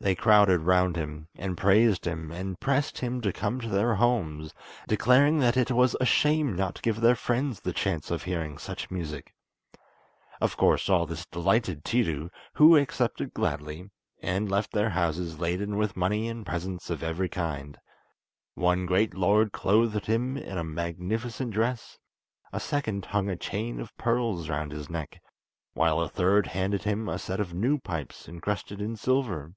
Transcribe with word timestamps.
They 0.00 0.16
crowded 0.16 0.62
round 0.62 0.96
him, 0.96 1.28
and 1.36 1.56
praised 1.56 2.04
him, 2.04 2.32
and 2.32 2.58
pressed 2.58 2.98
him 2.98 3.20
to 3.20 3.32
come 3.32 3.60
to 3.60 3.68
their 3.68 3.94
homes, 3.94 4.52
declaring 4.88 5.38
that 5.38 5.56
it 5.56 5.70
was 5.70 5.94
a 6.00 6.04
shame 6.04 6.56
not 6.56 6.74
to 6.74 6.82
give 6.82 7.00
their 7.00 7.14
friends 7.14 7.60
the 7.60 7.72
chance 7.72 8.10
of 8.10 8.24
hearing 8.24 8.58
such 8.58 8.90
music. 8.90 9.32
Of 10.40 10.56
course 10.56 10.88
all 10.90 11.06
this 11.06 11.26
delighted 11.26 11.84
Tiidu, 11.84 12.28
who 12.54 12.76
accepted 12.76 13.32
gladly, 13.34 13.88
and 14.20 14.50
left 14.50 14.72
their 14.72 14.90
houses 14.90 15.38
laden 15.38 15.76
with 15.76 15.96
money 15.96 16.26
and 16.28 16.44
presents 16.44 16.90
of 16.90 17.04
every 17.04 17.28
kind; 17.28 17.78
one 18.54 18.86
great 18.86 19.14
lord 19.14 19.52
clothed 19.52 20.06
him 20.06 20.36
in 20.36 20.58
a 20.58 20.64
magnificent 20.64 21.52
dress, 21.52 22.00
a 22.52 22.58
second 22.58 23.04
hung 23.04 23.28
a 23.30 23.36
chain 23.36 23.78
of 23.78 23.96
pearls 23.96 24.48
round 24.48 24.72
his 24.72 24.90
neck, 24.90 25.22
while 25.74 26.00
a 26.00 26.08
third 26.08 26.48
handed 26.48 26.82
him 26.82 27.08
a 27.08 27.16
set 27.16 27.38
of 27.38 27.54
new 27.54 27.78
pipes 27.78 28.28
encrusted 28.28 28.82
in 28.82 28.96
silver. 28.96 29.54